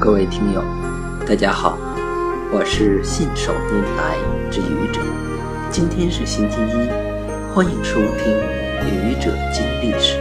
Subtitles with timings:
[0.00, 0.62] 各位听友，
[1.26, 1.78] 大家好，
[2.52, 4.16] 我是信手拈来
[4.50, 5.00] 之愚者。
[5.70, 6.88] 今天是星期一，
[7.54, 8.04] 欢迎收听
[8.86, 10.18] 《愚者经历史》。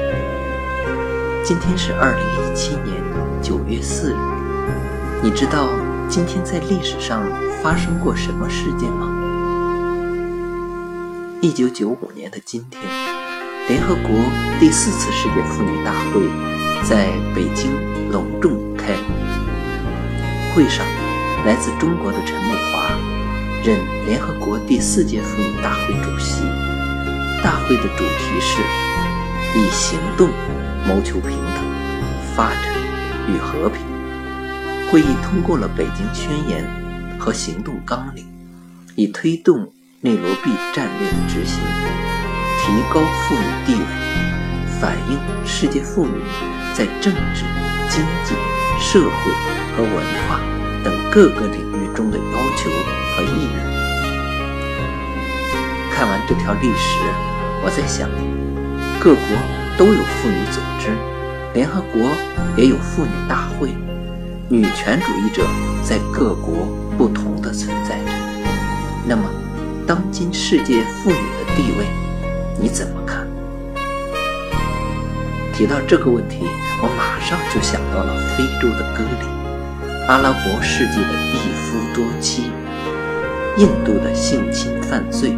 [1.43, 3.03] 今天是二零一七年
[3.41, 4.17] 九月四日。
[5.21, 5.67] 你知道
[6.07, 7.21] 今天在历史上
[7.61, 9.19] 发生过什么事件吗？
[11.41, 12.81] 一九九五年的今天，
[13.69, 14.11] 联合国
[14.59, 16.21] 第四次世界妇女大会
[16.83, 17.71] 在北京
[18.11, 19.15] 隆重开幕。
[20.53, 20.85] 会上，
[21.45, 22.89] 来自中国的陈慕华
[23.63, 26.41] 任联合国第四届妇女大会主席。
[27.41, 28.61] 大会的主题是
[29.57, 30.29] 以行动
[30.85, 31.63] 谋求平等、
[32.35, 32.73] 发展
[33.29, 33.81] 与和平。
[34.91, 36.67] 会议通过了《北京宣言》
[37.17, 38.25] 和行动纲领，
[38.95, 41.59] 以推动内罗毕战略的执行，
[42.63, 43.85] 提高妇女地位，
[44.79, 46.23] 反映世界妇女
[46.73, 47.43] 在政治、
[47.89, 48.33] 经济。
[48.79, 49.09] 社会
[49.77, 49.93] 和文
[50.27, 50.41] 化
[50.83, 52.23] 等各个领域中的要
[52.57, 52.69] 求
[53.15, 53.55] 和意愿。
[55.89, 56.99] 看完这条历史，
[57.63, 58.09] 我在想，
[58.99, 59.21] 各国
[59.77, 60.89] 都有妇女组织，
[61.53, 62.01] 联合国
[62.57, 63.73] 也有妇女大会，
[64.49, 65.47] 女权主义者
[65.81, 68.11] 在各国不同的存在着。
[69.07, 69.23] 那么，
[69.87, 71.85] 当今世界妇女的地位，
[72.59, 73.27] 你怎么看？
[75.53, 76.47] 提到这个问题，
[76.81, 79.27] 我马上就想到了非洲的割礼、
[80.07, 82.51] 阿拉伯世界的一夫多妻、
[83.57, 85.29] 印度的性侵犯罪、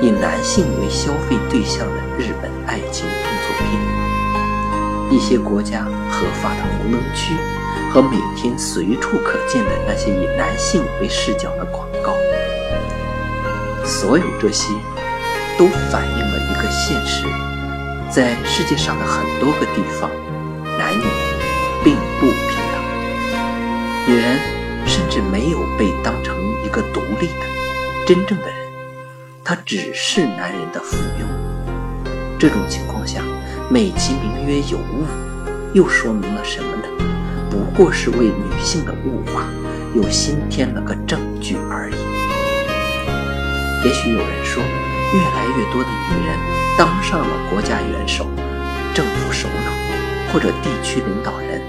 [0.00, 7.34] 以男性为消费对象的日本爱情动作片、一些国家合法的红灯区
[7.92, 12.14] 和每天随处可见的那些以男性为视角的广告。
[13.84, 14.72] 所有这些，
[15.62, 17.24] 都反映了一个现实。
[18.10, 20.10] 在世界上的很多个地方，
[20.76, 21.04] 男女
[21.84, 22.82] 并不平等，
[24.08, 24.40] 女人
[24.84, 27.46] 甚至没有被当成一个独立的、
[28.04, 28.56] 真正的人，
[29.44, 31.24] 她只是男人的附庸。
[32.40, 33.22] 这种情况下，
[33.70, 35.06] 美其名曰有物，
[35.74, 36.88] 又说明了什么呢？
[37.48, 39.44] 不过是为女性的物化
[39.94, 41.94] 又新添了个证据而已。
[43.86, 44.60] 也许有人说，
[45.12, 46.36] 越来越多的女人。
[46.78, 48.26] 当上了国家元首、
[48.94, 51.60] 政府首脑或者地区领导人，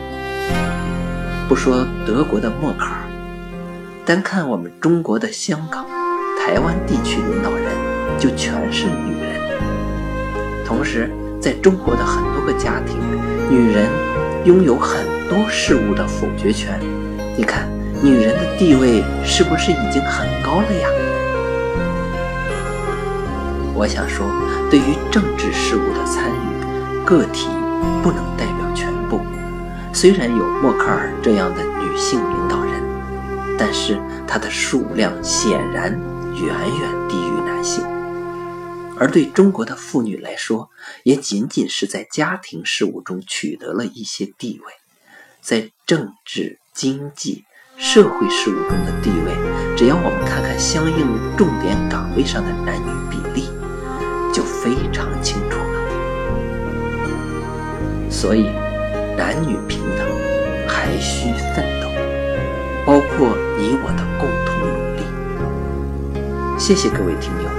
[1.50, 3.04] 不说德国的默克尔，
[4.06, 5.86] 单看我们中国的香港、
[6.40, 7.68] 台湾地区领导人，
[8.18, 9.42] 就全是女人。
[10.66, 11.12] 同时，
[11.42, 12.98] 在中国的很多个家庭，
[13.50, 13.90] 女人
[14.46, 16.80] 拥有很多事物的否决权。
[17.38, 17.68] 你看，
[18.02, 20.88] 女人的地位是不是已经很高了呀？
[23.84, 24.26] 我想说，
[24.72, 27.50] 对于政治事务的参与，个体
[28.02, 29.20] 不能代表全部。
[29.94, 32.82] 虽然有默克尔这样的女性领导人，
[33.60, 35.92] 但是她的数量显然
[36.32, 37.84] 远远低于男性。
[38.98, 40.70] 而对中国的妇女来说，
[41.04, 44.72] 也仅仅是在家庭事务中取得了一些地位，
[45.42, 47.44] 在政治、经济、
[47.76, 53.50] 社会事务中的地位，只要我们看看相应重点岗位上的男女比例。
[54.34, 55.64] 就非常清楚了。
[58.10, 58.50] 所以，
[59.16, 60.06] 男女平等
[60.68, 61.88] 还需奋斗，
[62.86, 65.02] 包括你我的共同努力。
[66.58, 67.50] 谢谢各位听友，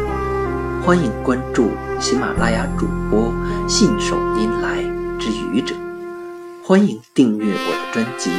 [0.83, 1.71] 欢迎关注
[2.01, 3.33] 喜马拉雅主播
[3.69, 4.83] 信手拈来
[5.19, 5.75] 之愚者，
[6.63, 8.31] 欢迎订阅我的专辑《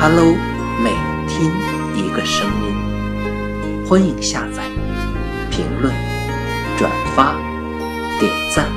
[0.00, 0.24] Hello》，
[0.82, 0.90] 每
[1.28, 1.50] 天
[1.94, 4.62] 一个声音，欢迎下载、
[5.50, 5.92] 评论、
[6.78, 7.45] 转发。
[8.18, 8.70] 点赞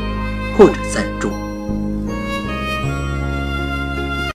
[0.58, 1.49] 或者赞助。